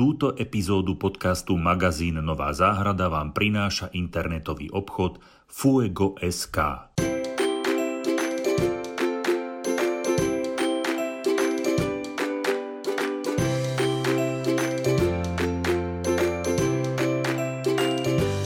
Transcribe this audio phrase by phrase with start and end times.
[0.00, 6.56] Túto epizódu podcastu Magazín Nová záhrada vám prináša internetový obchod Fuego.sk.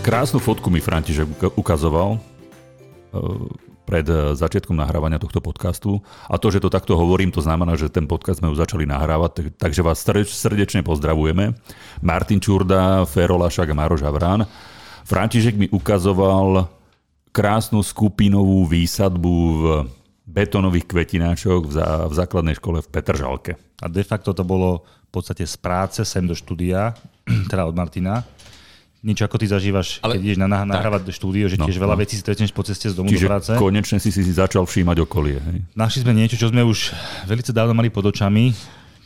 [0.02, 2.18] Krásnu fotku mi František ukazoval
[3.84, 6.00] pred eh, začiatkom nahrávania tohto podcastu.
[6.26, 9.54] A to, že to takto hovorím, to znamená, že ten podcast sme už začali nahrávať,
[9.54, 11.54] takže vás srdečne pozdravujeme.
[12.00, 14.48] Martin Čurda, Fero a Maroš Havrán.
[15.04, 16.66] František mi ukazoval
[17.28, 19.64] krásnu skupinovú výsadbu v
[20.24, 21.76] betonových kvetináčoch v,
[22.08, 23.52] v základnej škole v Petržalke.
[23.84, 26.96] A de facto to bolo v podstate z práce sem do štúdia,
[27.52, 28.24] teda od Martina
[29.04, 32.00] niečo ako ty zažívaš, Ale, keď ideš na, nahrávať štúdio, že no, tiež veľa no.
[32.00, 33.52] vecí si stretneš po ceste z domu Čiže do práce.
[33.60, 35.36] konečne si si začal všímať okolie.
[35.36, 35.58] Hej?
[35.76, 36.96] Našli sme niečo, čo sme už
[37.28, 38.56] veľmi dávno mali pod očami,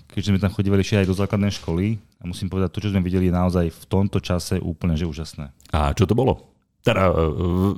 [0.06, 1.98] keďže sme tam chodili ešte aj do základnej školy.
[2.22, 5.50] A musím povedať, to, čo sme videli, je naozaj v tomto čase úplne že úžasné.
[5.74, 6.46] A čo to bolo?
[6.86, 7.14] Teda e,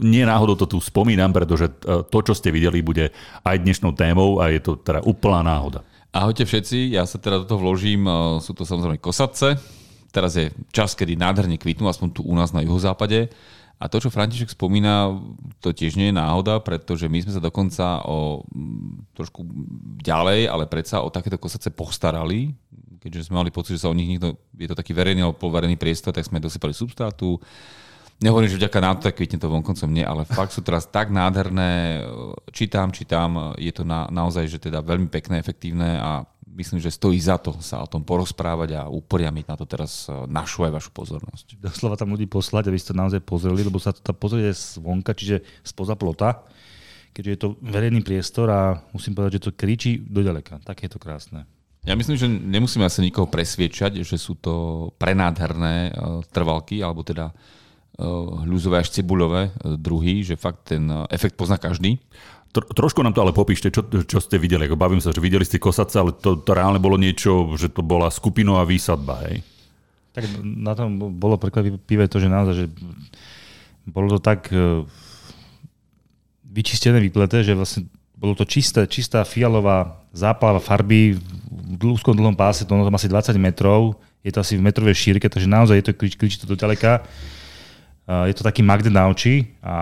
[0.05, 3.17] nie náhodou to tu spomínam, pretože e, to, čo ste videli, bude
[3.49, 5.81] aj dnešnou témou a je to teda úplná náhoda.
[6.13, 9.57] Ahojte všetci, ja sa teda do toho vložím, e, sú to samozrejme kosatce,
[10.11, 13.31] teraz je čas, kedy nádherne kvitnú, aspoň tu u nás na juhozápade.
[13.81, 15.17] A to, čo František spomína,
[15.65, 19.41] to tiež nie je náhoda, pretože my sme sa dokonca o mm, trošku
[20.05, 22.53] ďalej, ale predsa o takéto kosace postarali,
[23.01, 25.81] keďže sme mali pocit, že sa o nich nikto, je to taký verejný alebo polverejný
[25.81, 27.41] priestor, tak sme dosypali substrátu.
[28.21, 31.09] Nehovorím, že vďaka nám to tak kvitne to vonkoncom nie, ale fakt sú teraz tak
[31.09, 32.05] nádherné,
[32.53, 36.29] čítam, čítam, je to na, naozaj, že teda veľmi pekné, efektívne a
[36.61, 40.13] myslím, že stojí za to sa o tom porozprávať a upriamiť na to teraz e,
[40.29, 41.57] našu aj vašu pozornosť.
[41.57, 45.17] Doslova tam ľudí poslať, aby ste to naozaj pozreli, lebo sa to tam pozrie zvonka,
[45.17, 46.45] čiže spoza plota,
[47.17, 48.61] keďže je to verejný priestor a
[48.93, 50.61] musím povedať, že to kričí do ďaleka.
[50.61, 51.49] Tak je to krásne.
[51.89, 54.55] Ja myslím, že nemusíme asi nikoho presviečať, že sú to
[55.01, 55.93] prenádherné e,
[56.29, 58.05] trvalky, alebo teda e,
[58.45, 61.97] hľuzové až cibuľové druhy, že fakt ten efekt pozná každý.
[62.51, 64.67] Tro, trošku nám to ale popíšte, čo, čo ste videli.
[64.67, 67.87] Ako bavím sa, že videli ste kosace, ale to, to reálne bolo niečo, že to
[67.87, 69.47] bola skupinová výsadba, hej?
[70.11, 72.67] Tak na tom bolo prekvapivé to, že naozaj, že
[73.87, 74.83] bolo to tak e,
[76.51, 77.87] vyčistené, vypleté, že vlastne
[78.19, 83.39] bolo to čisté, čistá fialová zápala farby v úzkom dlhom páse, to má asi 20
[83.39, 86.59] metrov, je to asi v metrovej šírke, takže naozaj je to krič, krič to do
[86.59, 87.01] ďaleka.
[88.29, 89.77] Je to taký magnet na oči a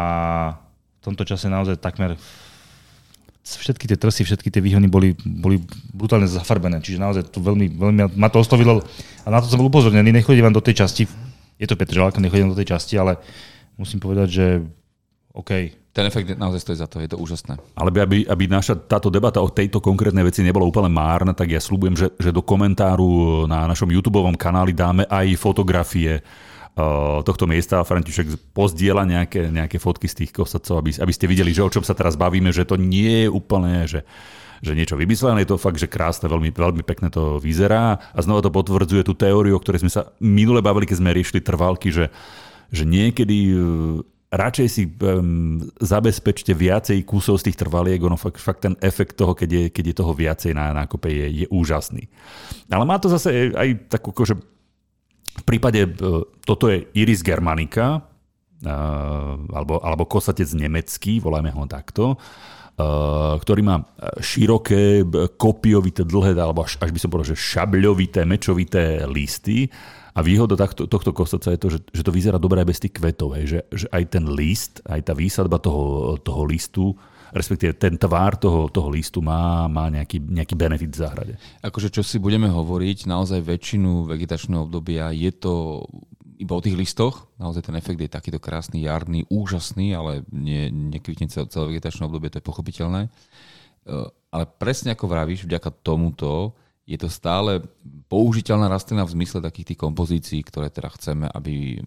[1.01, 2.15] v tomto čase naozaj takmer
[3.57, 5.63] všetky tie trsy, všetky tie výhony boli, boli
[5.97, 6.85] brutálne zafarbené.
[6.85, 8.85] Čiže naozaj to veľmi, veľmi ma to oslovilo
[9.25, 10.13] a na to som bol upozornený.
[10.13, 11.09] Nechodím vám do tej časti,
[11.57, 13.17] je to Petržalka, nechodím do tej časti, ale
[13.81, 14.47] musím povedať, že
[15.33, 15.51] OK.
[15.95, 17.59] Ten efekt naozaj stojí za to, je to úžasné.
[17.75, 21.59] Ale aby, aby naša táto debata o tejto konkrétnej veci nebola úplne márna, tak ja
[21.59, 26.23] slúbujem, že, že do komentáru na našom YouTube kanáli dáme aj fotografie
[27.27, 31.51] tohto miesta a František pozdiela nejaké, nejaké fotky z tých kosacov, aby, aby ste videli,
[31.51, 34.07] že o čom sa teraz bavíme, že to nie je úplne, že,
[34.63, 37.99] že niečo vymyslené, je to fakt, že krásne, veľmi, veľmi pekne to vyzerá.
[38.15, 41.41] A znova to potvrdzuje tú teóriu, o ktorej sme sa minule bavili, keď sme riešili
[41.43, 42.11] trvalky, že,
[42.71, 43.59] že niekedy eh,
[44.29, 49.33] radšej si um, zabezpečte viacej kusov z tých trvaliek, ono fakt, fakt ten efekt toho,
[49.33, 52.13] keď je, keď je toho viacej na nákope, je, je úžasný.
[52.69, 54.58] Ale má to zase aj takú akože
[55.39, 55.91] v prípade, e,
[56.43, 58.03] toto je Iris germanica,
[58.61, 58.75] e,
[59.55, 62.17] alebo, alebo kosatec nemecký, voláme ho takto, e,
[63.39, 63.87] ktorý má
[64.19, 65.07] široké,
[65.39, 69.71] kopiovité, dlhé, alebo až, až by som povedal, že šabľovité, mečovité listy.
[70.19, 72.99] A výhoda tohto, tohto kosaca je to, že, že to vyzerá dobre aj bez tých
[72.99, 76.99] kvetov, že, že aj ten list, aj tá výsadba toho, toho listu
[77.33, 81.35] respektíve ten tvár toho, toho listu má, má nejaký, nejaký benefit v záhrade.
[81.61, 85.85] Akože čo si budeme hovoriť, naozaj väčšinu vegetačného obdobia je to
[86.39, 87.27] iba o tých listoch.
[87.37, 92.31] Naozaj ten efekt je takýto krásny, jarný, úžasný, ale nie, nekvitne celé, celé vegetačné obdobie,
[92.31, 93.07] to je pochopiteľné.
[93.07, 93.11] E,
[94.31, 96.55] ale presne ako vravíš, vďaka tomuto
[96.89, 97.61] je to stále
[98.09, 101.85] použiteľná rastlina v zmysle takých tých kompozícií, ktoré teda chceme, aby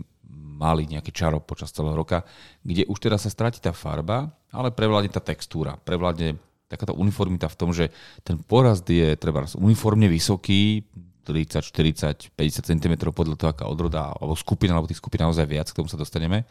[0.62, 2.22] mali nejaký čaro počas celého roka,
[2.62, 6.38] kde už teda sa stráti tá farba, ale prevládne tá textúra, prevládne
[6.70, 7.90] takáto uniformita v tom, že
[8.22, 10.86] ten porast je treba uniformne vysoký,
[11.26, 15.68] 30, 40, 50 cm podľa toho, aká odroda, alebo skupina, alebo tých skupín naozaj viac,
[15.70, 16.46] k tomu sa dostaneme.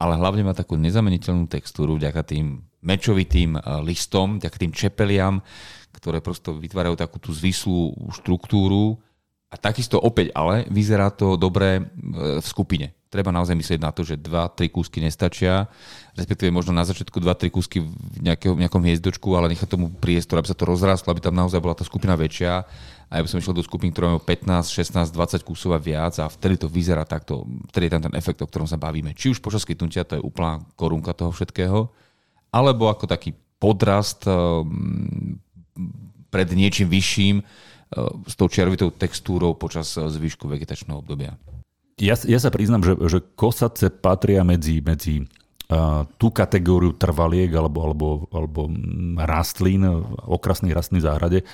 [0.00, 5.44] Ale hlavne má takú nezameniteľnú textúru vďaka tým mečovitým eh, listom, vďaka tým čepeliam,
[5.92, 8.96] ktoré prosto vytvárajú takú tú zvislú štruktúru,
[9.50, 11.82] A takisto opäť ale vyzerá to dobre e,
[12.38, 12.94] v skupine.
[13.10, 15.66] Treba naozaj myslieť na to, že 2-3 kúsky nestačia,
[16.14, 17.90] respektíve možno na začiatku 2-3 kúsky v
[18.22, 21.74] nejakého, nejakom hviezdočku, ale nechať tomu priestor, aby sa to rozrástlo, aby tam naozaj bola
[21.74, 22.62] tá skupina väčšia.
[23.10, 26.14] A ja by som išiel do skupín, ktoré majú 15, 16, 20 kusov a viac
[26.22, 27.42] a vtedy to vyzerá takto,
[27.74, 29.18] vtedy je tam ten efekt, o ktorom sa bavíme.
[29.18, 31.90] Či už počas kytnutia, to je úplná korunka toho všetkého,
[32.54, 35.42] alebo ako taký podrast um,
[36.30, 37.42] pred niečím vyšším,
[38.26, 41.34] s tou červitou textúrou počas zvyšku vegetačného obdobia.
[42.00, 47.78] Ja, ja sa priznám, že, že kosace patria medzi, medzi uh, tú kategóriu trvaliek alebo,
[47.84, 48.60] alebo, alebo
[49.20, 49.84] rastlín,
[50.24, 51.44] okrasných rastlín záhrade,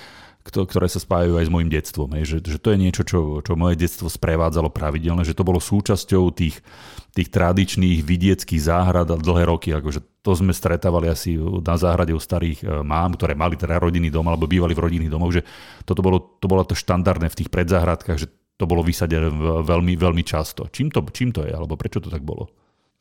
[0.49, 2.15] ktoré sa spájajú aj s mojim detstvom.
[2.23, 6.31] Že, že to je niečo, čo, čo moje detstvo sprevádzalo pravidelne, že to bolo súčasťou
[6.31, 6.63] tých,
[7.11, 9.75] tých tradičných vidieckých záhrad a dlhé roky.
[9.75, 14.11] Akože to sme stretávali asi na záhrade u starých e, mám, ktoré mali teda rodinný
[14.11, 15.47] dom alebo bývali v rodinných domoch, že
[15.87, 18.27] toto bolo, to bolo to štandardné v tých predzáhradkách, že
[18.57, 19.29] to bolo vysadené
[19.63, 20.65] veľmi, veľmi často.
[20.67, 22.49] Čím to, čím to je, alebo prečo to tak bolo?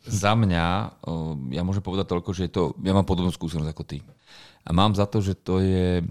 [0.07, 0.67] Za mňa,
[1.51, 3.99] ja môžem povedať toľko, že je to, ja mám podobnú skúsenosť ako ty.
[4.63, 6.03] A mám za to, že to je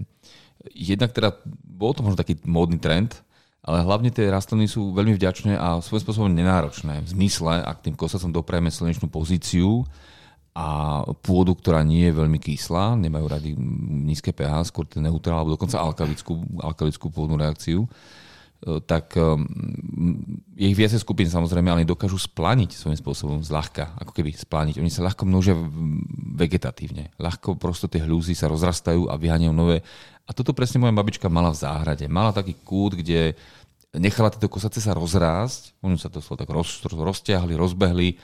[0.74, 3.22] jednak teda, bol to možno taký módny trend,
[3.66, 7.02] ale hlavne tie rastliny sú veľmi vďačné a svojím spôsobom nenáročné.
[7.02, 9.82] V zmysle, ak tým kosacom doprajeme slnečnú pozíciu
[10.54, 13.50] a pôdu, ktorá nie je veľmi kyslá, nemajú rady
[14.06, 17.84] nízke pH, skôr ten neutrál, alebo dokonca alkalickú, alkalickú pôdnu reakciu,
[18.88, 19.44] tak um,
[20.56, 24.80] je ich viacej skupín samozrejme, ale dokážu splániť svojím spôsobom zľahka, ako keby splániť.
[24.80, 25.52] Oni sa ľahko množia
[26.34, 27.12] vegetatívne.
[27.20, 29.84] Ľahko prosto tie hľúzy sa rozrastajú a vyháňajú nové.
[30.26, 32.08] A toto presne moja babička mala v záhrade.
[32.08, 33.36] Mala taký kút, kde
[33.94, 38.16] nechala tieto kosace sa rozrásť, oni sa to tak roz, roztiahli, rozbehli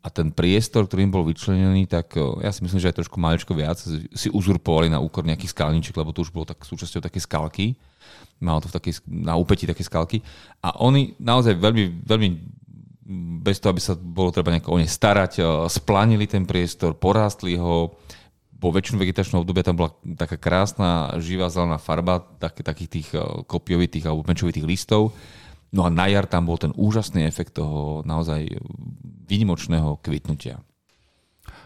[0.00, 3.20] a ten priestor, ktorý im bol vyčlenený, tak e, ja si myslím, že aj trošku
[3.20, 3.76] maličko viac
[4.16, 7.76] si uzurpovali na úkor nejakých skalníček, lebo to už bolo tak súčasťou také skalky
[8.40, 10.24] malo to v takej, na úpeti také skalky.
[10.64, 12.28] A oni naozaj veľmi, veľmi
[13.42, 17.58] bez toho, aby sa bolo treba nejako o ne starať, eh, splanili ten priestor, porástli
[17.58, 17.94] ho,
[18.60, 23.22] po väčšinu vegetačného obdobia tam bola taká krásna živá zelená farba tak, takých tých eh,
[23.48, 25.16] kopiovitých alebo menšovitých listov.
[25.70, 28.42] No a na jar tam bol ten úžasný efekt toho naozaj
[29.30, 30.58] výnimočného kvitnutia.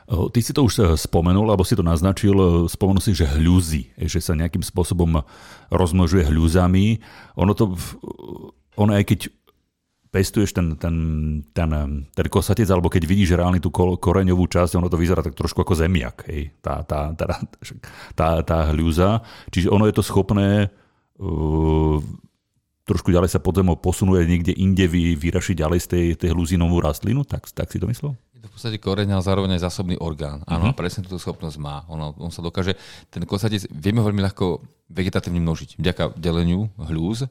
[0.05, 3.97] Ty si to už e, spomenul, alebo si to naznačil, e, spomenul si, že hľuzy,
[4.05, 5.25] že sa nejakým spôsobom
[5.73, 7.01] rozmnožuje hľuzami.
[7.41, 7.73] Ono to,
[8.77, 9.21] ono aj keď
[10.15, 10.97] pestuješ ten, ten,
[11.51, 11.71] ten,
[12.06, 15.75] ten kosatec, alebo keď vidíš reálne tú koreňovú časť, ono to vyzerá tak trošku ako
[15.75, 17.43] zemiak, hej, tá, tá, tá,
[18.15, 19.27] tá, tá hľuza.
[19.50, 20.71] Čiže ono je to schopné
[21.19, 21.99] uh,
[22.87, 26.61] trošku ďalej sa pod zemou posunuje niekde inde vy, vyrašiť ďalej z tej, tej hľuzy
[26.61, 28.15] novú rastlinu, tak, tak si to myslel?
[28.55, 30.47] Podstate koreň, ale zároveň aj zásobný orgán.
[30.47, 30.79] Áno, uh-huh.
[30.79, 31.83] presne túto schopnosť má.
[31.91, 32.79] On, on sa dokáže,
[33.11, 37.27] ten kosatec vieme veľmi ľahko vegetatívne množiť, vďaka deleniu hľúz,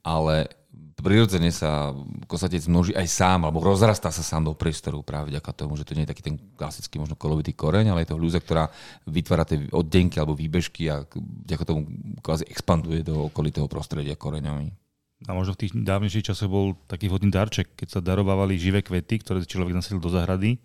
[0.00, 0.48] ale
[0.94, 1.92] prirodzene sa
[2.24, 5.92] kosatec množí aj sám, alebo rozrastá sa sám do priestoru práve vďaka tomu, že to
[5.92, 8.70] nie je taký ten klasický možno kolovitý koreň, ale je to hľúza, ktorá
[9.04, 11.04] vytvára tie oddenky alebo výbežky a
[11.44, 11.84] vďaka tomu
[12.24, 14.83] kvázi expanduje do okolitého prostredia koreňami.
[15.24, 19.24] A možno v tých dávnejších časoch bol taký vhodný darček, keď sa darovávali živé kvety,
[19.24, 20.60] ktoré človek nasadil do zahrady.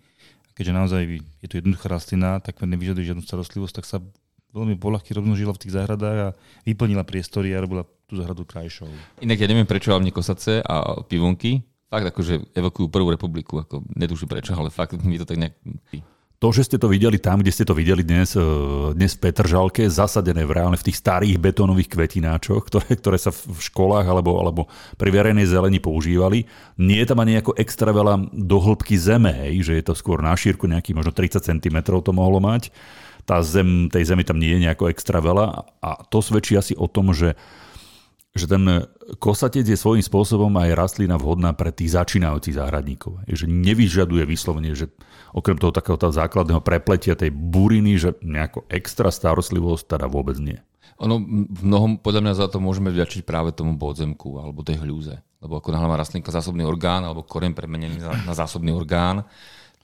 [0.48, 1.02] A keďže naozaj
[1.40, 4.04] je to jednoduchá rastlina, tak nevyžaduje žiadnu starostlivosť, tak sa
[4.52, 6.28] veľmi polahky rozmnožila v tých záhradách a
[6.68, 8.90] vyplnila priestory a robila tú záhradu krajšou.
[9.22, 14.30] Inak ja neviem, prečo vám kosace a pivonky fakt akože evokujú prvú republiku, ako netuším
[14.30, 15.58] prečo, ale fakt mi to tak nejak
[16.40, 18.40] to, že ste to videli tam, kde ste to videli dnes, e,
[18.96, 23.60] dnes v Petržalke, zasadené v reálne v tých starých betónových kvetináčoch, ktoré, ktoré sa v
[23.60, 24.62] školách alebo, alebo
[24.96, 26.48] pri verejnej zelení používali,
[26.80, 30.24] nie je tam ani nejako extra veľa do hĺbky zeme, hej, že je to skôr
[30.24, 32.72] na šírku nejakých možno 30 cm to mohlo mať.
[33.28, 36.88] Tá zem, tej zemi tam nie je nejako extra veľa a to svedčí asi o
[36.88, 37.36] tom, že
[38.30, 38.86] že ten
[39.18, 43.26] kosatec je svojím spôsobom aj rastlina vhodná pre tých začínajúcich záhradníkov.
[43.26, 44.86] Že nevyžaduje vyslovene, že
[45.34, 50.62] okrem toho takého základného prepletia tej buriny, že nejako extra starostlivosť teda vôbec nie.
[51.00, 51.16] Ono
[51.48, 55.16] v mnohom, podľa mňa za to môžeme vďačiť práve tomu podzemku alebo tej hľúze.
[55.40, 59.24] Lebo ako náhle má rastlinka zásobný orgán alebo koren premenený na zásobný orgán,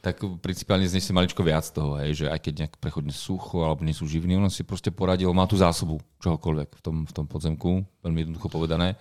[0.04, 3.96] tak principiálne znesie maličko viac toho, hej, že aj keď nejak prechodne sucho alebo nie
[3.96, 7.82] sú živní, on si proste poradil, má tú zásobu čohokoľvek v tom, v tom podzemku,
[8.04, 8.94] veľmi jednoducho povedané.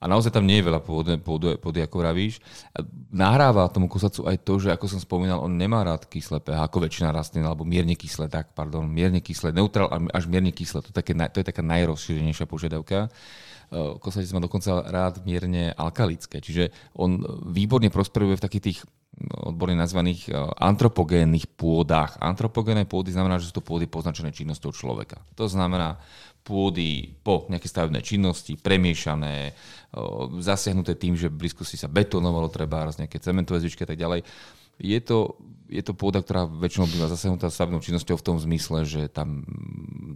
[0.00, 2.40] A naozaj tam nie je veľa pôdy, pôdy, pôdy ako vravíš.
[3.12, 6.88] Nahráva tomu kusacu aj to, že ako som spomínal, on nemá rád kyslé pH, ako
[6.88, 11.12] väčšina rastlín, alebo mierne kyslé, tak, pardon, mierne kyslé, neutrál až mierne kyslé, to, také,
[11.12, 13.12] to je taká najrozšírenejšia požiadavka.
[13.70, 17.22] Kosatec má dokonca rád mierne alkalické, čiže on
[17.54, 18.78] výborne prosperuje v takých tých
[19.46, 22.18] odborne nazvaných antropogénnych pôdach.
[22.18, 25.22] Antropogénne pôdy znamená, že sú to pôdy poznačené činnosťou človeka.
[25.38, 26.02] To znamená
[26.40, 29.52] pôdy po nejaké stavebné činnosti, premiešané,
[30.40, 34.24] zasiahnuté tým, že v blízkosti sa betonovalo treba, nejaké cementové zvyčky a tak ďalej.
[34.80, 35.36] Je to,
[35.68, 39.44] je to pôda, ktorá väčšinou býva zasiahnutá stavebnou činnosťou v tom zmysle, že tam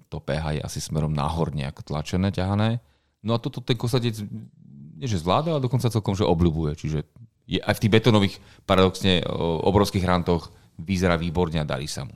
[0.08, 2.80] to pH je asi smerom nahor nejak tlačené, ťahané.
[3.24, 4.20] No a toto ten kosatec
[4.94, 6.76] nie že zvláda, ale dokonca celkom, že obľubuje.
[6.76, 6.98] Čiže
[7.48, 8.36] je aj v tých betonových
[8.68, 9.24] paradoxne
[9.64, 12.14] obrovských hrantoch vyzerá výborne a darí sa mu.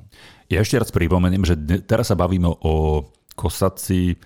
[0.53, 3.05] Ja ešte raz pripomeniem, že teraz sa bavíme o
[3.39, 4.17] kosaci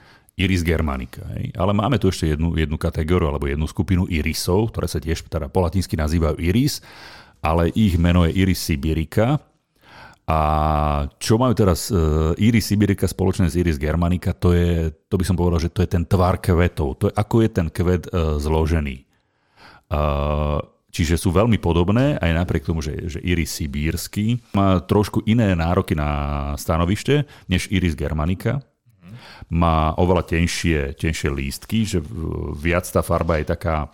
[0.41, 1.21] Iris germanica.
[1.37, 1.53] Hej.
[1.53, 5.53] Ale máme tu ešte jednu, jednu kategóriu alebo jednu skupinu irisov, ktoré sa tiež teda
[5.53, 6.81] po latinsky nazývajú iris,
[7.45, 9.37] ale ich meno je Iris sibirica.
[10.33, 10.39] A
[11.21, 15.37] čo majú teraz uh, Iris sibirica spoločne s Iris germanica, to, je, to by som
[15.37, 16.97] povedal, že to je ten tvar kvetov.
[17.05, 19.05] To je, ako je ten kvet uh, zložený.
[19.93, 25.57] Uh, Čiže sú veľmi podobné, aj napriek tomu, že, že iris sibírsky má trošku iné
[25.57, 28.61] nároky na stanovište než iris germanica.
[29.49, 32.05] Má oveľa tenšie, tenšie lístky, že
[32.61, 33.89] viac tá farba je taká,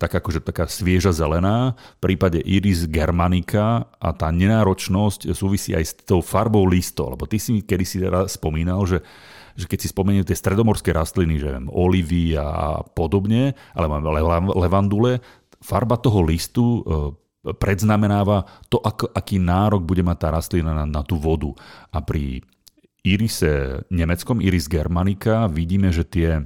[0.00, 1.76] tak akože taká svieža zelená.
[2.00, 7.36] V prípade iris germanica a tá nenáročnosť súvisí aj s tou farbou listov, lebo ty
[7.36, 8.00] si kedy si
[8.32, 9.04] spomínal, že
[9.60, 14.08] že keď si spomeniem tie stredomorské rastliny, že olivy a podobne, ale máme
[14.56, 15.20] levandule,
[15.60, 21.02] farba toho listu e, predznamenáva to, ak, aký nárok bude mať tá rastlina na, na
[21.04, 21.52] tú vodu.
[21.92, 22.40] A pri
[23.04, 26.40] irise nemeckom, iris germanica, vidíme, že tie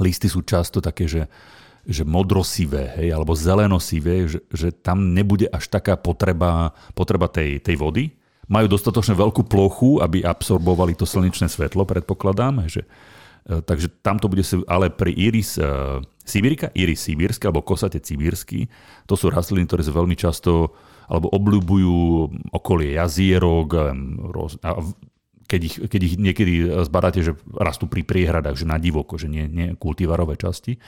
[0.00, 1.28] listy sú často také, že,
[1.84, 7.76] že modrosivé, hej, alebo zelenosivé, že, že tam nebude až taká potreba, potreba tej, tej
[7.76, 8.16] vody.
[8.48, 12.84] Majú dostatočne veľkú plochu, aby absorbovali to slnečné svetlo, predpokladám, že,
[13.44, 15.68] E, takže tam to bude, ale pri iris e,
[16.24, 18.72] sibirika, iris sibírsky alebo kosate sibírsky,
[19.04, 20.72] to sú rastliny, ktoré sa veľmi často
[21.04, 21.96] alebo obľúbujú
[22.56, 23.68] okolie jazierok,
[24.64, 24.70] a
[25.44, 26.52] keď ich, keď ich niekedy
[26.88, 30.80] zbadáte, že rastú pri priehradách, že na divoko, že nie, nie kultivarové časti.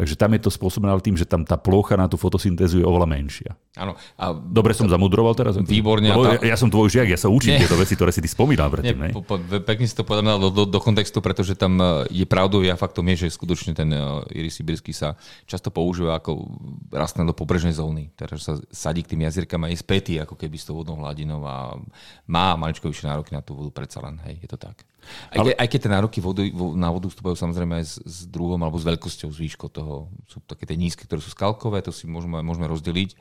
[0.00, 3.04] Takže tam je to spôsobené tým, že tam tá plocha na tú fotosyntézu je oveľa
[3.04, 3.52] menšia.
[3.76, 3.92] Áno.
[4.16, 5.60] A Dobre som zamudroval teraz?
[5.60, 6.08] Výborne.
[6.08, 7.60] Lebo ja, ja som tvoj žiak, ja sa učím nie.
[7.60, 8.96] tieto veci, ktoré si ty spomínal predtým.
[8.96, 12.24] Nie, po, po, pekne si to povedal do, do, do, kontextu, pretože tam e, je
[12.24, 16.48] pravdou, ja faktom je, že skutočne ten uh, iris sibirský sa často používa ako
[16.90, 18.08] rastlina do pobrežnej zóny.
[18.16, 21.44] Teda sa sadí k tým jazierkám a je spätý ako keby s tou vodnou hladinou
[21.44, 21.76] a
[22.24, 24.09] má maličko vyššie nároky na tú vodu predsa len.
[24.26, 24.82] Hej, je to tak.
[25.30, 25.54] Aj, Ale...
[25.54, 26.42] aj keď tie nároky vodu,
[26.74, 30.10] na vodu vstupujú samozrejme aj s, s druhom alebo s veľkosťou zvýško toho.
[30.26, 33.14] Sú také tie nízke, ktoré sú skalkové, to si môžeme, môžeme rozdeliť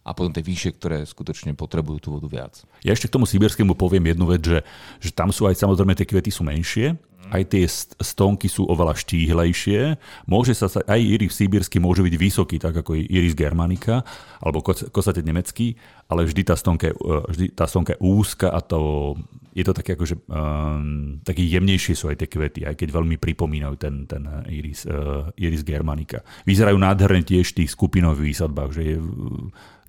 [0.00, 2.54] a potom tie vyššie, ktoré skutočne potrebujú tú vodu viac.
[2.80, 4.64] Ja ešte k tomu sibirskému poviem jednu vec, že,
[4.96, 6.96] že tam sú aj samozrejme tie kvety sú menšie,
[7.30, 7.68] aj tie
[8.00, 10.00] stonky sú oveľa štíhlejšie.
[10.26, 14.02] Môže sa, aj iris síbirsky môže byť vysoký, tak ako iris germanica,
[14.40, 15.76] alebo kosate nemecký,
[16.08, 19.14] ale vždy tá stonka je, e, vždy tá stonka je úzka a to,
[19.50, 23.74] je to také akože, um, taký jemnejšie sú aj tie kvety, aj keď veľmi pripomínajú
[23.78, 26.22] ten, ten iris, uh, iris germanica.
[26.46, 28.96] Vyzerajú nádherne tiež v tých skupinových výsadbách, že je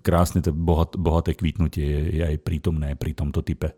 [0.02, 3.70] krásne to bohat, bohaté kvítnutie je, je aj prítomné pri tomto type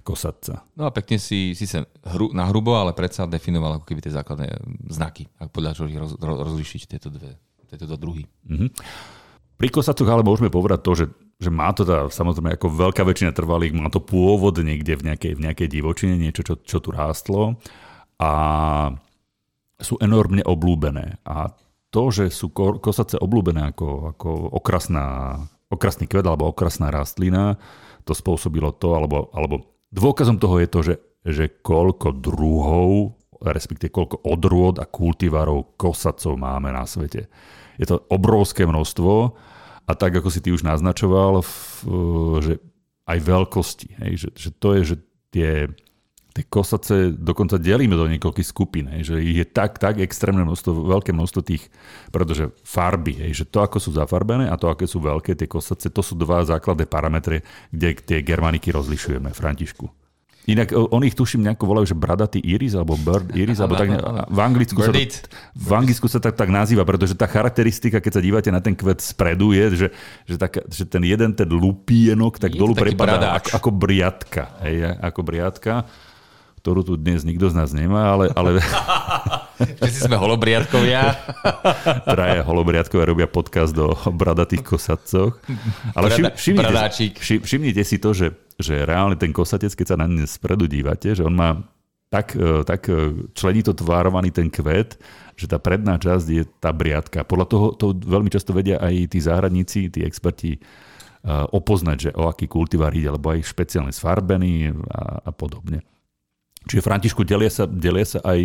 [0.00, 0.64] kosatca.
[0.78, 4.14] No a pekne si, si sa hru, na hrubo, ale predsa definoval ako keby tie
[4.14, 4.48] základné
[4.88, 8.24] znaky, ak podľa čo ich roz, roz, rozlišiť tieto dve, tieto dva druhy.
[8.46, 8.70] Mm-hmm.
[9.56, 11.06] Pri kosatcoch ale môžeme povedať to, že,
[11.40, 15.32] že má to tá, samozrejme ako veľká väčšina trvalých, má to pôvod niekde v nejakej,
[15.36, 17.56] v nejakej divočine, niečo, čo, čo tu rástlo
[18.20, 18.32] a
[19.80, 21.20] sú enormne oblúbené.
[21.24, 21.52] A
[21.88, 24.28] to, že sú kosace oblúbené ako, ako
[24.60, 25.40] okrasná,
[25.72, 27.56] okrasný kvet alebo okrasná rastlina,
[28.04, 30.94] to spôsobilo to, alebo, alebo Dôkazom toho je to, že,
[31.24, 37.30] že koľko druhov, respektíve koľko odrôd a kultivarov kosacov máme na svete.
[37.76, 39.36] Je to obrovské množstvo
[39.86, 41.44] a tak, ako si ty už naznačoval,
[42.42, 42.58] že
[43.06, 43.88] aj veľkosti.
[44.02, 44.96] Hej, že, že to je, že
[45.30, 45.50] tie,
[46.34, 51.14] tie kosace dokonca delíme do niekoľkých skupín, hej, že je tak, tak extrémne množstvo, veľké
[51.14, 51.70] množstvo tých,
[52.10, 55.86] pretože farby, hej, že to, ako sú zafarbené a to, aké sú veľké tie kosace,
[55.88, 60.05] to sú dva základné parametre, kde tie germaniky rozlišujeme, Františku.
[60.46, 63.90] Inak on ich tuším nejako volajú, že bradatý iris alebo bird iris, alebo tak
[64.30, 65.00] v Anglicku, sa to,
[65.58, 69.02] v Anglicku sa tak, tak nazýva, pretože tá charakteristika, keď sa dívate na ten kvet
[69.02, 69.88] spredu, je, že,
[70.24, 74.54] že, tak, že ten jeden, ten lupienok, tak je dolu prepadá ako, ako briadka.
[74.62, 75.74] Hej, ako briadka
[76.66, 78.26] ktorú tu dnes nikto z nás nemá, ale...
[78.34, 78.58] ale...
[79.80, 81.02] Všetci sme holobriadkovia.
[82.16, 85.40] Traja holobriadkovia robia podcast o bradatých kosatcoch.
[85.96, 90.06] Ale všim, všimnite, všim, všimnite si to, že, že reálne ten kosatec, keď sa na
[90.08, 91.56] ne spredu dívate, že on má
[92.12, 95.00] tak, e, tak e, členito tvárovaný ten kvet,
[95.36, 97.26] že tá predná časť je tá briadka.
[97.26, 100.60] Podľa toho to veľmi často vedia aj tí záhradníci, tí experti e,
[101.28, 105.82] opoznať, že o aký kultivár ide, alebo aj špeciálne sfarbený a, a podobne.
[106.66, 108.40] Čiže Františku delia sa, delia sa aj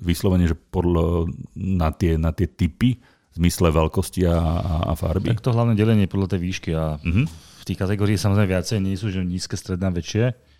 [0.00, 5.28] vyslovene, že podľa, na, tie, na tie typy v zmysle veľkosti a, a, a farby?
[5.36, 7.28] Tak to hlavné delenie podľa tej výšky a uh-huh.
[7.28, 10.51] v tých kategórií samozrejme viacej, nie sú že nízke, stredné a väčšie.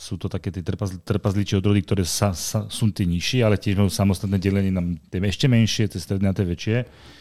[0.00, 3.76] Sú to také tie trpazl, trpazličie odrody, ktoré sa, sa, sú tie nižšie, ale tiež
[3.76, 4.80] majú samostatné delenie na
[5.12, 6.76] tie ešte menšie, tie stredné a tie väčšie.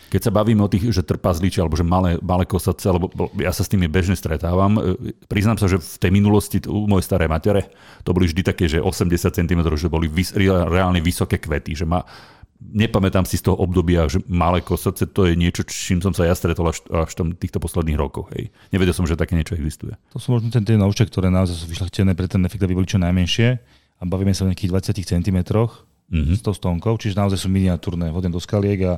[0.07, 3.67] Keď sa bavíme o tých, že trpazliči alebo že malé, malé kosace, lebo ja sa
[3.67, 7.67] s tými bežne stretávam, e, priznám sa, že v tej minulosti u mojej staré matere
[8.07, 12.07] to boli vždy také, že 80 cm, že boli vys- reálne vysoké kvety, že ma,
[12.59, 16.35] nepamätám si z toho obdobia, že malé kosace to je niečo, čím som sa ja
[16.35, 18.27] stretol až, až v týchto posledných rokoch.
[18.35, 18.51] Hej.
[18.75, 19.95] Nevedel som, že také niečo existuje.
[20.11, 22.99] To sú možno tie novšie, ktoré naozaj sú vyšľachtené pre ten efekt, aby boli čo
[22.99, 23.47] najmenšie.
[23.99, 26.35] A bavíme sa o nejakých 20 cm mm-hmm.
[26.35, 28.93] s tou stonkou, čiže naozaj sú miniatúrne, hodne do skaliek a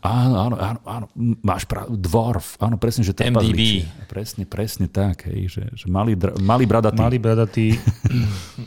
[0.00, 1.06] Áno, áno, áno, áno.
[1.44, 3.84] máš pravdu, dwarf, áno, presne, že MDB.
[4.08, 6.96] Presne, presne tak, hej, že, že malý, dra, malý bradatý.
[6.96, 7.66] Malý bradatý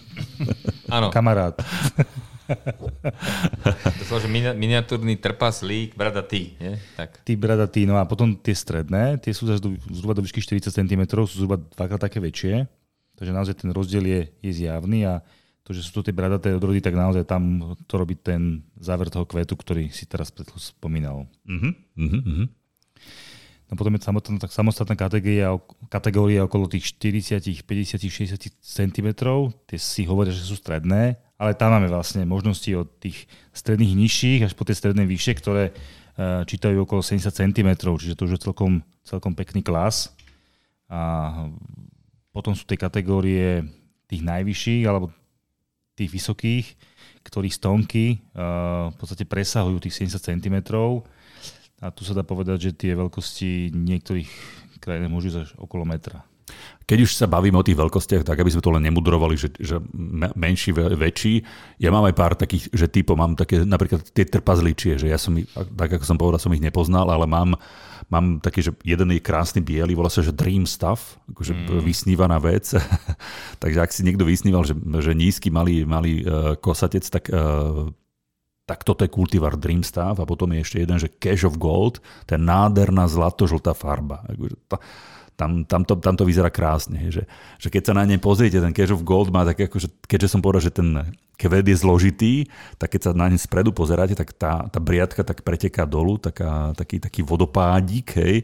[0.95, 1.09] áno.
[1.09, 1.57] kamarát.
[3.99, 6.75] to sú, že miniatúrny trpaslík, bradatý, nie?
[6.99, 7.23] Tak.
[7.23, 9.47] Tí bradatý, no a potom tie stredné, tie sú
[9.91, 12.67] zhruba do výšky 40 cm, sú zhruba dvakrát také väčšie,
[13.15, 15.23] takže naozaj ten rozdiel je, je zjavný a
[15.63, 19.23] to, že sú to tie bradaté odrody, tak naozaj tam to robí ten záver toho
[19.23, 20.27] kvetu, ktorý si teraz
[20.59, 21.23] spomínal.
[21.47, 22.51] Uh-huh, uh-huh.
[23.71, 25.55] No potom je samostatná, tak samostatná kategória,
[25.87, 29.07] kategória okolo tých 40, 50, 60 cm.
[29.65, 34.39] Tie si hovoria, že sú stredné, ale tam máme vlastne možnosti od tých stredných nižších
[34.45, 38.43] až po tie stredné vyššie, ktoré uh, čítajú okolo 70 cm, čiže to už je
[38.43, 40.13] celkom, celkom pekný klas.
[40.87, 41.31] A
[42.33, 43.65] potom sú tie kategórie
[44.05, 45.09] tých najvyšších, alebo
[45.93, 46.65] tých vysokých,
[47.25, 50.57] ktorých stonky uh, v podstate presahujú tých 70 cm.
[51.83, 54.31] A tu sa dá povedať, že tie veľkosti niektorých
[54.79, 56.23] krajín môžu až okolo metra.
[56.83, 59.79] Keď už sa bavíme o tých veľkostiach, tak aby sme to len nemudrovali, že, že
[60.35, 61.39] menší, väčší,
[61.79, 65.39] ja mám aj pár takých, že typov, mám také napríklad tie trpazličie, že ja som,
[65.55, 67.55] tak ako som povedal, som ich nepoznal, ale mám
[68.11, 71.81] Mám taký, že jeden je krásny biely, volá sa, že Dream Stuff, akože mm.
[71.81, 72.75] vysnívaná vec.
[73.63, 77.89] Takže ak si niekto vysníval, že, že nízky malý, malý uh, kosatec, tak uh,
[78.63, 81.99] tak toto je kultivar Dream Stuff a potom je ešte jeden, že Cash of Gold,
[82.23, 84.23] to je nádherná zlatožltá farba.
[85.33, 87.09] Tam, tam, to, tam to vyzerá krásne.
[87.09, 87.25] Že,
[87.57, 90.41] že keď sa na ne pozriete, ten Cash of Gold má tak akože, keďže som
[90.45, 92.33] povedal, že ten kvet je zložitý,
[92.77, 96.77] tak keď sa na ne spredu pozeráte, tak tá, tá briadka tak preteká dolu, taká,
[96.77, 98.35] taký, taký vodopádík, hej,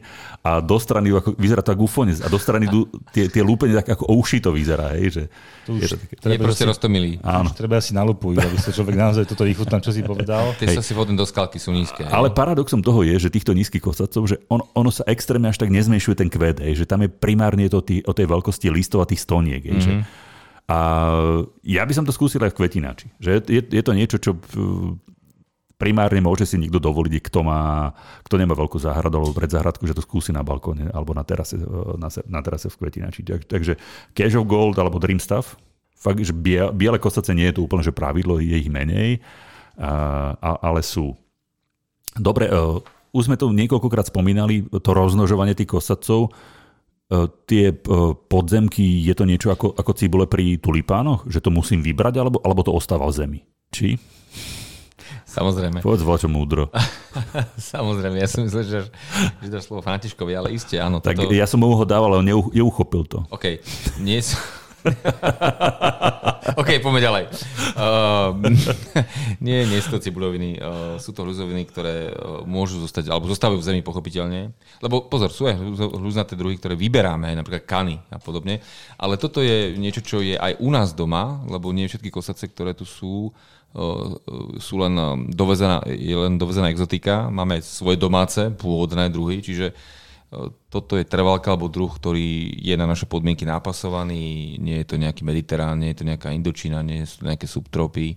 [0.42, 2.66] a do strany ako, vyzerá to ako ufonec, a do strany
[3.14, 5.22] tie, tie lúpenie tak ako ouši to vyzerá, hej, že
[5.64, 5.88] to už je,
[6.18, 7.22] to také, je proste roztomilý.
[7.22, 7.48] Áno.
[7.48, 10.52] Už treba asi na lupu, aby sa človek naozaj toto vychutná, čo si povedal.
[10.58, 12.02] Tie sa si vodné do skalky sú nízke.
[12.04, 12.12] Hej.
[12.12, 15.70] Ale paradoxom toho je, že týchto nízkych kosacov, že on, ono sa extrémne až tak
[15.70, 19.08] nezmenšuje ten kvet, hej, že tam je primárne to tý, o tej veľkosti listov a
[19.08, 19.84] tých stoniek, mm-hmm.
[19.84, 19.92] že
[20.70, 20.78] a
[21.66, 23.10] ja by som to skúsil aj v kvetinači.
[23.18, 24.38] Že je, je to niečo, čo
[25.74, 27.90] primárne môže si niekto dovoliť, kto, má,
[28.22, 31.58] kto nemá veľkú záhradu alebo záhradku, že to skúsi na balkóne alebo na terase,
[31.98, 33.26] na, na terase v kvetinači.
[33.26, 33.80] Takže
[34.14, 35.58] Cash of Gold alebo Dream Stuff,
[35.98, 39.18] fakt, že biele, biele kosace nie je to úplne že pravidlo, je ich menej,
[39.74, 41.18] a, ale sú.
[42.14, 42.52] Dobre, e,
[43.10, 46.59] už sme to niekoľkokrát spomínali, to roznožovanie tých kosacov, E,
[47.46, 47.76] tie e,
[48.14, 51.26] podzemky, je to niečo ako, ako cibule pri tulipánoch?
[51.26, 53.40] Že to musím vybrať, alebo, alebo to ostáva v zemi?
[53.74, 53.98] Či?
[55.26, 55.82] Samozrejme.
[55.82, 56.70] Povedz čo múdro.
[57.74, 58.80] Samozrejme, ja som myslel, že,
[59.42, 60.98] že dáš slovo Františkovi, ale iste, áno.
[60.98, 61.34] Tak toto...
[61.34, 63.22] ja som mu ho dával, ale neuchopil to.
[63.30, 63.62] OK.
[64.02, 64.38] Nie som...
[66.60, 67.24] OK, poďme ďalej.
[67.76, 68.32] Uh,
[69.46, 73.60] nie, nie sú to cibuloviny, uh, sú to hluzoviny, ktoré uh, môžu zostať, alebo zostávajú
[73.60, 74.50] v zemi pochopiteľne.
[74.80, 78.64] Lebo pozor, sú aj hľuznaté druhy, ktoré vyberáme, napríklad kany a podobne.
[78.96, 82.72] Ale toto je niečo, čo je aj u nás doma, lebo nie všetky kosace, ktoré
[82.72, 83.30] tu sú,
[83.76, 84.16] uh,
[84.56, 84.96] sú len
[85.30, 87.28] dovezená, je len dovezená exotika.
[87.28, 89.76] Máme svoje domáce, pôvodné druhy, čiže
[90.70, 95.26] toto je trvalka alebo druh, ktorý je na naše podmienky nápasovaný, nie je to nejaký
[95.26, 98.14] mediterán, nie je to nejaká Indočina, nie sú to nejaké subtropy.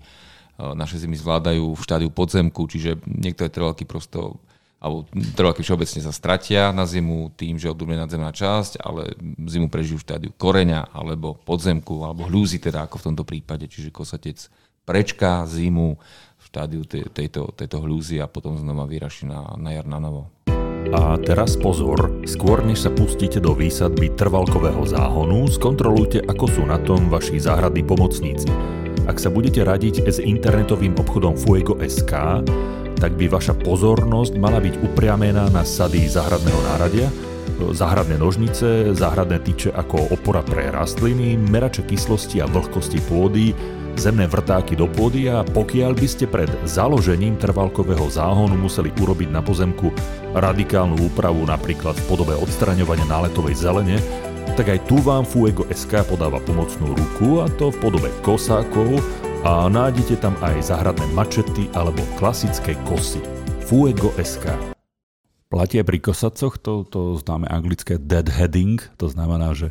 [0.61, 4.37] Naše zimy zvládajú v štádiu podzemku, čiže niektoré trvalky prosto
[4.83, 10.03] alebo trvalky všeobecne sa stratia na zimu tým, že odumrie nadzemná časť, ale zimu prežijú
[10.03, 14.43] v štádiu koreňa alebo podzemku, alebo hľúzy teda ako v tomto prípade, čiže kosatec
[14.83, 15.95] prečká zimu
[16.35, 20.27] v štádiu tejto, tejto hľúzy a potom znova vyraší na, na jar na novo.
[20.91, 26.75] A teraz pozor, skôr než sa pustíte do výsadby trvalkového záhonu, skontrolujte, ako sú na
[26.83, 28.51] tom vaši záhradní pomocníci.
[29.07, 32.13] Ak sa budete radiť s internetovým obchodom Fuego.sk,
[32.99, 37.07] tak by vaša pozornosť mala byť upriamená na sady záhradného náradia,
[37.53, 43.53] Záhradné nožnice, záhradné tyče ako opora pre rastliny, merače kyslosti a vlhkosti pôdy,
[43.95, 49.41] zemné vrtáky do pôdy a pokiaľ by ste pred založením trvalkového záhonu museli urobiť na
[49.41, 49.93] pozemku
[50.33, 53.97] radikálnu úpravu napríklad v podobe odstraňovania náletovej zelene,
[54.53, 59.01] tak aj tu vám Fuego SK podáva pomocnú ruku a to v podobe kosákov
[59.43, 63.19] a nájdete tam aj záhradné mačety alebo klasické kosy.
[63.65, 64.73] Fuego SK.
[65.49, 69.69] Platí aj pri kosacoch to, to známe anglické deadheading, to znamená, že,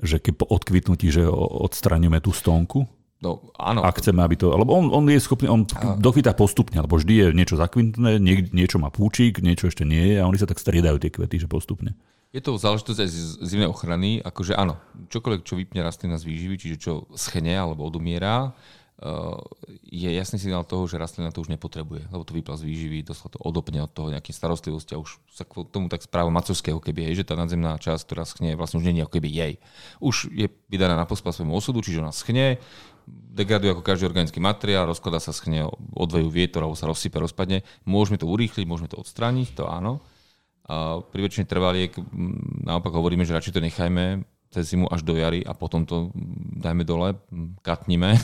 [0.00, 1.28] že keď po odkvitnutí, že
[1.68, 3.82] odstraňujeme tú stonku, No, áno.
[3.82, 4.54] Ak chceme, aby to...
[4.54, 5.98] Lebo on, on je schopný, on a...
[6.38, 10.28] postupne, lebo vždy je niečo zakvitnuté, nie, niečo má púčik, niečo ešte nie je a
[10.30, 11.98] oni sa tak striedajú tie kvety, že postupne.
[12.30, 14.78] Je to záležitosť aj z zimnej ochrany, akože áno,
[15.10, 18.54] čokoľvek, čo vypne rastlina z výživy, čiže čo schne alebo odumiera,
[19.86, 23.30] je jasný signál toho, že rastlina to už nepotrebuje, lebo to vypla z výživy, doslova
[23.30, 27.14] to odopne od toho nejaké starostlivosti a už sa k tomu tak správa macovského, keby
[27.14, 29.54] je, že tá nadzemná časť, ktorá schne, vlastne už nie je ako keby jej.
[30.02, 32.58] Už je vydaná na pospa svojmu osudu, čiže ona schne,
[33.08, 37.62] degraduje ako každý organický materiál, rozkladá sa, schne, odvejú vietor alebo sa rozsype, rozpadne.
[37.86, 40.02] Môžeme to urýchliť, môžeme to odstrániť, to áno.
[40.68, 41.94] A pri väčšine trvaliek
[42.66, 46.12] naopak hovoríme, že radšej to nechajme cez zimu až do jary a potom to
[46.60, 47.16] dajme dole,
[47.60, 48.16] katnime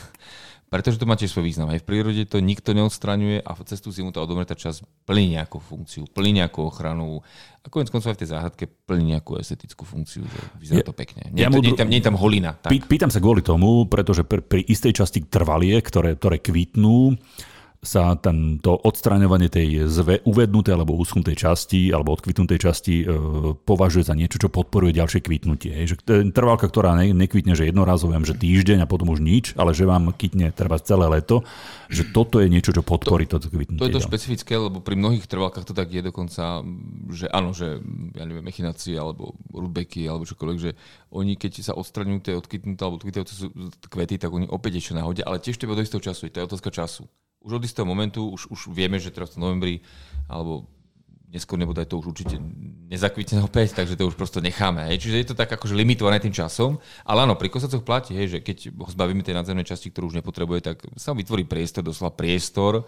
[0.74, 1.70] pretože to má tiež svoj význam.
[1.70, 5.62] Aj v prírode to nikto neodstraňuje a cez tú zimu tá odomretá časť plní nejakú
[5.62, 7.22] funkciu, plní nejakú ochranu
[7.62, 11.30] a konec koncov aj v tej záhradke plní nejakú estetickú funkciu, že vyzerá to pekne.
[11.30, 12.58] Nie, ja to, nie, tam, nie tam holina.
[12.58, 12.74] Tak.
[12.90, 17.14] Pýtam sa kvôli tomu, pretože pri, pri istej časti trvalie, ktoré, ktoré kvitnú,
[17.84, 23.06] sa ten, to odstraňovanie tej zve, uvednutej alebo uschnutej časti alebo odkvitnutej časti e,
[23.54, 25.76] považuje za niečo, čo podporuje ďalšie kvitnutie.
[25.84, 29.84] Že trvalka, ktorá ne, nekvitne, že jednorázové, že týždeň a potom už nič, ale že
[29.84, 31.44] vám kytne treba celé leto,
[31.92, 33.84] že toto je niečo, čo podporí to, toto kvitnutie.
[33.84, 36.64] To je to špecifické, lebo pri mnohých trvalkách to tak je dokonca,
[37.12, 37.78] že áno, že
[38.16, 40.72] ja neviem, mechinácie alebo rudbeky alebo čokoľvek, že
[41.12, 43.30] oni keď sa odstraňujú tie odkytnuté alebo odkytnuté
[43.92, 46.72] kvety, tak oni opäť ešte nahodia, ale tiež je do istého času, to je otázka
[46.72, 47.04] času
[47.44, 49.74] už od istého momentu už, už vieme, že teraz v novembri
[50.26, 50.64] alebo
[51.34, 52.38] neskôr nebude to už určite
[52.86, 54.86] nezakvitne opäť, takže to už prosto necháme.
[54.86, 55.02] Hej.
[55.02, 56.78] Čiže je to tak akože limitované tým časom.
[57.02, 60.18] Ale áno, pri kosacoch platí, hej, že keď ho zbavíme tej nadzemnej časti, ktorú už
[60.22, 62.86] nepotrebuje, tak sa vytvorí priestor, doslova priestor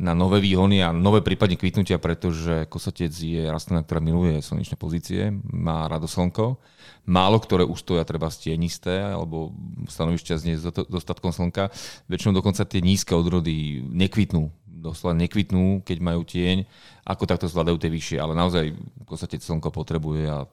[0.00, 5.30] na nové výhony a nové prípadne kvitnutia, pretože kosatec je rastlina, ktorá miluje slnečné pozície,
[5.52, 6.58] má rado slnko.
[7.02, 9.50] Málo ktoré ustoja treba stienisté alebo
[9.90, 11.70] stanovišťa s dostatkom slnka.
[12.06, 14.50] Väčšinou dokonca tie nízke odrody nekvitnú
[14.82, 16.66] doslova nekvitnú, keď majú tieň,
[17.06, 18.74] ako takto zvládajú tie vyššie, ale naozaj
[19.06, 20.50] kosatec slnko potrebuje a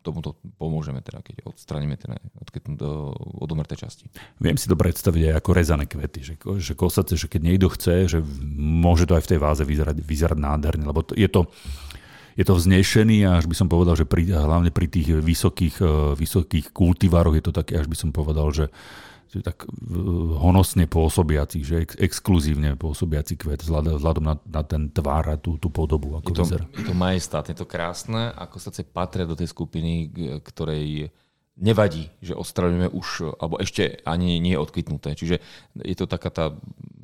[0.00, 2.16] tomuto pomôžeme, teda, keď odstraníme ten
[2.74, 4.08] do odomrté časti.
[4.40, 8.08] Viem si to predstaviť aj ako rezané kvety, že, že kosace, že keď niekto chce,
[8.10, 8.18] že
[8.56, 11.46] môže to aj v tej váze vyzerať, vyzerať nádherne, lebo to, je to
[12.38, 15.88] je to vznešený a až by som povedal, že pri, hlavne pri tých vysokých, eh,
[16.16, 18.72] vysokých kultivároch je to také, až by som povedal, že
[19.38, 19.70] tak
[20.42, 25.70] honosne pôsobiaci, že ex- exkluzívne pôsobiaci kvet vzhľadom na, na ten tvár a tú, tú
[25.70, 26.18] podobu.
[26.18, 30.10] Ako je, to, je to majestát, je to krásne, ako sa patria do tej skupiny,
[30.42, 31.14] ktorej
[31.60, 35.12] nevadí, že odstraňujeme už, alebo ešte ani nie je odkvitnuté.
[35.12, 35.36] Čiže
[35.76, 36.44] je to taká tá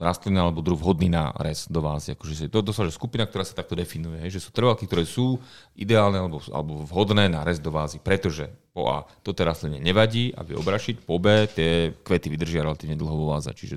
[0.01, 2.09] rastlina alebo druh vhodný na res do vás.
[2.09, 4.25] Akože to dosť skupina, ktorá sa takto definuje.
[4.33, 5.37] Že sú trvalky, ktoré sú
[5.77, 8.01] ideálne alebo, alebo vhodné na res do vázy.
[8.01, 12.64] Pretože po A to tej rastline nevadí a vie obrašiť, po B tie kvety vydržia
[12.64, 13.53] relatívne dlho vo váze.
[13.53, 13.77] Čiže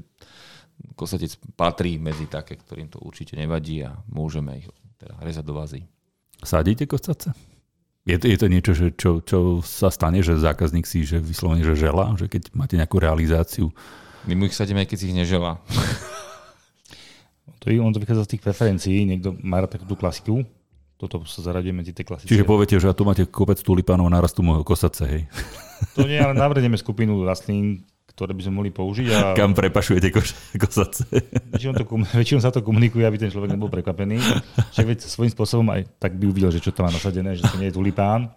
[0.95, 5.83] kosatec patrí medzi také, ktorým to určite nevadí a môžeme ich teda rezať do vázy.
[6.39, 7.48] Sadíte kosace?
[8.09, 11.61] Je to, je to niečo, že čo, čo sa stane, že zákazník si že vyslovene
[11.61, 13.69] že žela, že keď máte nejakú realizáciu?
[14.25, 15.61] My mu ich sadíme, keď si ich nežela.
[17.61, 19.05] to, on to vychádza z tých preferencií.
[19.05, 20.41] Niekto má rád takú tú klasiku,
[20.97, 22.33] toto sa zaraduje medzi tie klasické.
[22.33, 25.23] Čiže poviete, že tu máte kopec tulipánov a narastu môjho kosace, hej?
[25.95, 27.87] To nie, ale navrhneme skupinu rastlín,
[28.19, 29.07] ktoré by sme mohli použiť.
[29.15, 29.19] A...
[29.31, 31.07] Kam prepašujete koš- kosace?
[31.55, 31.87] Väčšinou, to,
[32.19, 34.19] väčšinou sa to komunikuje, aby ten človek nebol prekvapený.
[34.75, 37.55] Však veď svojím spôsobom aj tak by uvidel, že čo to má nasadené, že to
[37.55, 38.27] nie je tulipán.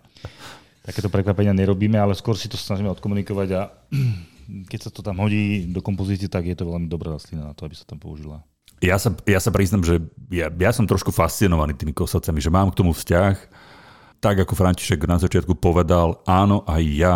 [0.87, 3.61] Takéto prekvapenia nerobíme, ale skôr si to snažíme odkomunikovať a
[4.71, 7.66] keď sa to tam hodí do kompozície, tak je to veľmi dobrá rastlina na to,
[7.66, 8.47] aby sa tam použila.
[8.83, 12.71] Ja sa, ja sa priznam, že ja, ja som trošku fascinovaný tými kosacami, že mám
[12.71, 13.35] k tomu vzťah.
[14.23, 17.14] Tak ako František na začiatku povedal, áno, aj ja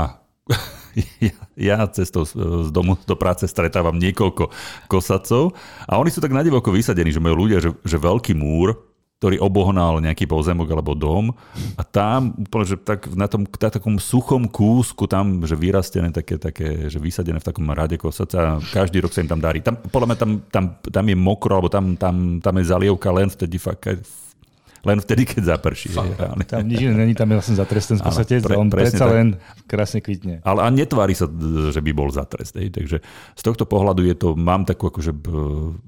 [1.28, 4.48] ja, ja cestou z domu do práce stretávam niekoľko
[4.88, 5.52] kosacov
[5.84, 8.76] a oni sú tak nadivoko vysadení, že majú ľudia, že, že veľký múr,
[9.16, 11.32] ktorý obohnal nejaký pozemok alebo dom
[11.80, 16.36] a tam úplne, že tak na tom na takom suchom kúsku tam, že vyrastené také,
[16.36, 19.64] také že vysadené v takom rade kosaca, každý rok sa im tam darí.
[19.64, 23.32] Tam, podľa mňa tam, tam, tam je mokro, alebo tam, tam, tam je zalievka len
[23.32, 24.04] vtedy fakt
[24.86, 25.98] len vtedy, keď zaprší.
[25.98, 26.46] Reálne.
[26.46, 29.10] Tam nič iné není, tam je vlastne zatrest ten skosatec, pre, on predsa tak.
[29.10, 29.26] len
[29.66, 30.38] krásne kvitne.
[30.46, 31.26] Ale a netvári sa,
[31.74, 32.54] že by bol zatrest.
[32.54, 32.70] Hej.
[32.70, 33.02] Takže
[33.34, 35.10] z tohto pohľadu je to, mám takú akože,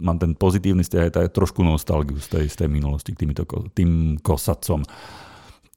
[0.02, 4.18] mám ten pozitívny vzťah, aj trošku nostalgiu z tej, z tej minulosti k týmito, tým
[4.18, 4.82] kosacom.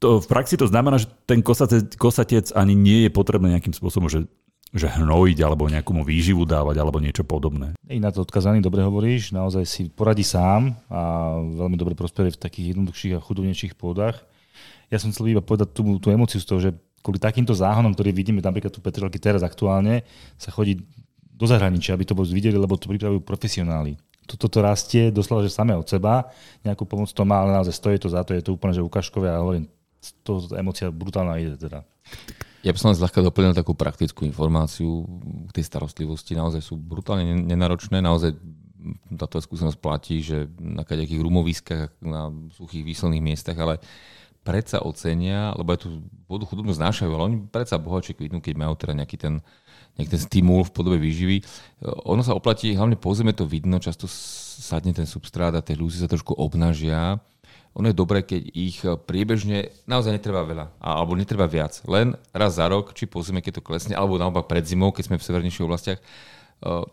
[0.02, 4.10] To, v praxi to znamená, že ten kosatec, kosatec ani nie je potrebné nejakým spôsobom,
[4.10, 4.26] že
[4.72, 7.76] že hnojiť alebo nejakú výživu dávať alebo niečo podobné.
[7.92, 12.40] I na to odkazaný, dobre hovoríš, naozaj si poradí sám a veľmi dobre prosperuje v
[12.40, 14.24] takých jednoduchších a chudobnejších pôdach.
[14.88, 16.70] Ja som chcel iba povedať tú, tú emociu z toho, že
[17.04, 20.08] kvôli takýmto záhonom, ktorý vidíme napríklad tu Petrelky teraz aktuálne,
[20.40, 20.80] sa chodí
[21.20, 24.00] do zahraničia, aby to bolo videli, lebo to pripravujú profesionáli.
[24.24, 26.30] Toto to rastie doslova, že samé od seba,
[26.62, 29.28] nejakú pomoc to má, ale naozaj stojí to za to, je to úplne že ukážkové
[29.28, 29.66] a hovorím,
[30.22, 31.82] to emocia brutálna ide teda.
[32.62, 35.02] Ja by som len zľahka doplnil takú praktickú informáciu
[35.50, 36.38] tej starostlivosti.
[36.38, 38.38] Naozaj sú brutálne nenáročné, naozaj
[39.18, 43.82] táto skúsenosť platí, že na kaďakých rumoviskách, na suchých výslných miestach, ale
[44.42, 48.74] predsa ocenia, lebo aj tú vodu chudobnú znášajú, ale oni predsa bohačie kvitnú, keď majú
[48.74, 49.38] teda nejaký ten,
[49.94, 51.46] nejaký ten stimul v podobe výživy.
[52.10, 56.02] Ono sa oplatí, hlavne po zeme to vidno, často sadne ten substrát a tie ľúzy
[56.02, 57.22] sa trošku obnažia
[57.72, 61.80] ono je dobré, keď ich eh, priebežne, naozaj netreba veľa, alebo netreba viac.
[61.88, 65.08] Len raz za rok, či po zime, keď to klesne, alebo naopak pred zimou, keď
[65.08, 66.84] sme v severnejších oblastiach, eh,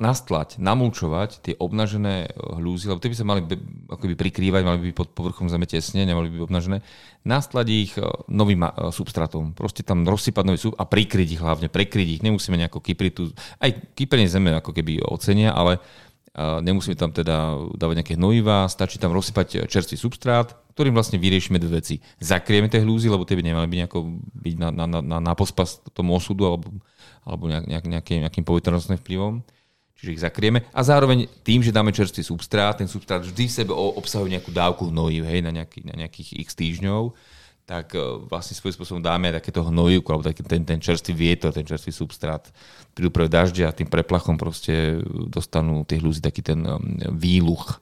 [0.00, 3.40] nastlať, namulčovať tie obnažené eh, hľúzy, lebo tie by sa mali
[3.88, 6.78] akoby prikrývať, mali by byť pod povrchom zeme tesne, nemali by byť obnažené,
[7.24, 7.92] nastlať ich
[8.26, 9.54] novým substratom.
[9.54, 12.20] Proste tam rozsypať nový sub a prikryť ich hlavne, prekryť ich.
[12.26, 13.30] Nemusíme nejako kypritu,
[13.62, 15.78] aj kyprenie zeme ako keby ocenia, ale
[16.38, 21.84] nemusíme tam teda dávať nejaké hnojiva, stačí tam rozsypať čerstvý substrát, ktorým vlastne vyriešime dve
[21.84, 22.00] veci.
[22.16, 23.98] Zakrieme tie hľúzy, lebo tie by nemali byť, nejako,
[24.40, 26.72] byť na, na, na, na pospas tomu osudu alebo,
[27.28, 29.44] alebo nejak, nejakým, nejakým poveternostným vplyvom.
[30.00, 30.64] Čiže ich zakrieme.
[30.72, 34.88] A zároveň tým, že dáme čerstvý substrát, ten substrát vždy v sebe obsahuje nejakú dávku
[34.88, 37.14] hnojív, hej, na, nejaký, na nejakých x týždňov,
[37.64, 41.54] tak e, vlastne svojím spôsobom dáme aj takéto hnojivku, alebo taký ten, ten čerstvý vietor,
[41.54, 42.50] ten čerstvý substrát.
[42.92, 46.78] Prídu prvé dažde a tým preplachom proste dostanú tie hľúzy taký ten um,
[47.14, 47.80] výluch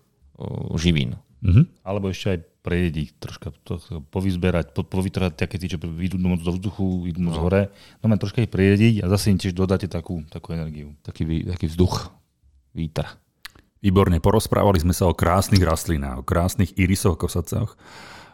[0.77, 1.21] živín.
[1.40, 1.85] Mm-hmm.
[1.85, 3.81] Alebo ešte aj prejediť, troška to,
[4.12, 7.43] povyzberať, po, povytrhať také tí, čo idú moc do vzduchu, idú moc no.
[7.49, 7.73] hore.
[8.05, 10.93] No len troška ich prejediť a zase im tiež dodáte takú, takú energiu.
[11.01, 12.12] Taký, taký vzduch,
[12.77, 13.09] vítr.
[13.81, 17.73] Výborne, porozprávali sme sa o krásnych rastlinách, o krásnych irisoch, kosacách.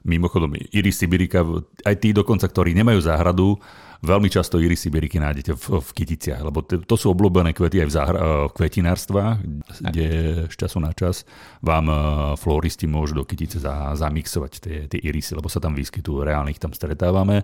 [0.06, 1.42] Mimochodom, iris sibirika,
[1.82, 3.58] aj tí dokonca, ktorí nemajú záhradu,
[4.06, 7.88] veľmi často iris sibiriky nájdete v, v kyticiach, lebo to, to sú obľúbené kvety aj
[7.88, 9.36] v, záhra, v kvetinárstvách,
[9.82, 10.08] kde
[10.46, 11.26] z času na čas
[11.64, 11.96] vám e,
[12.38, 16.62] floristi môžu do kytice za, zamixovať tie, tie irisy, lebo sa tam vyskytujú, reálne ich
[16.62, 17.42] tam stretávame.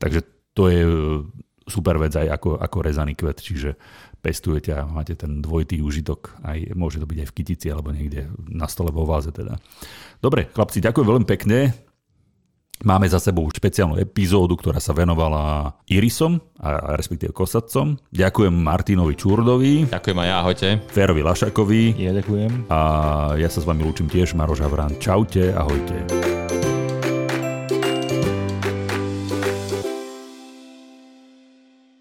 [0.00, 0.92] Takže to je e,
[1.68, 3.78] super vec aj ako, ako rezaný kvet, čiže
[4.20, 6.36] pestujete a máte ten dvojitý užitok.
[6.44, 9.56] Aj, môže to byť aj v kytici alebo niekde na stole vo váze teda.
[10.20, 11.89] Dobre, chlapci, ďakujem veľmi pekne.
[12.80, 18.00] Máme za sebou špeciálnu epizódu, ktorá sa venovala irisom, a respektíve kosacom.
[18.08, 19.84] Ďakujem Martinovi Čurdovi.
[19.92, 20.68] Ďakujem aj ja, ahojte.
[20.88, 21.82] Ferovi Lašakovi.
[22.00, 22.72] Ja ďakujem.
[22.72, 22.78] A
[23.36, 24.96] ja sa s vami lúčim tiež, Maroš Havran.
[24.96, 26.39] Čaute, ahojte.